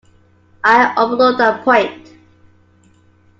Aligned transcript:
I 0.63 0.95
overlooked 0.97 1.37
that 1.37 1.63
point. 1.63 2.07